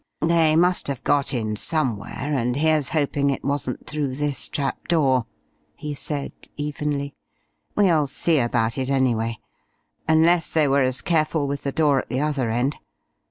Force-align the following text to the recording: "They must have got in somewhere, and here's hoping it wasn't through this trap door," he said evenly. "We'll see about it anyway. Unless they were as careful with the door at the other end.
"They 0.25 0.55
must 0.55 0.87
have 0.87 1.03
got 1.03 1.31
in 1.31 1.55
somewhere, 1.55 2.33
and 2.35 2.55
here's 2.55 2.89
hoping 2.89 3.29
it 3.29 3.43
wasn't 3.45 3.85
through 3.85 4.15
this 4.15 4.47
trap 4.47 4.87
door," 4.87 5.27
he 5.75 5.93
said 5.93 6.31
evenly. 6.57 7.13
"We'll 7.75 8.07
see 8.07 8.39
about 8.39 8.79
it 8.79 8.89
anyway. 8.89 9.37
Unless 10.09 10.53
they 10.53 10.67
were 10.67 10.81
as 10.81 11.01
careful 11.01 11.45
with 11.47 11.61
the 11.61 11.71
door 11.71 11.99
at 11.99 12.09
the 12.09 12.19
other 12.21 12.49
end. 12.49 12.77